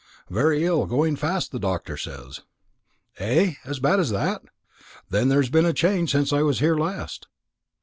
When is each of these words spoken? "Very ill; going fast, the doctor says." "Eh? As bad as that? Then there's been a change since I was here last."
"Very 0.31 0.65
ill; 0.65 0.87
going 0.87 1.15
fast, 1.15 1.51
the 1.51 1.59
doctor 1.59 1.95
says." 1.95 2.39
"Eh? 3.19 3.53
As 3.65 3.79
bad 3.79 3.99
as 3.99 4.09
that? 4.09 4.41
Then 5.11 5.29
there's 5.29 5.51
been 5.51 5.63
a 5.67 5.73
change 5.73 6.11
since 6.11 6.33
I 6.33 6.41
was 6.41 6.57
here 6.57 6.75
last." 6.75 7.27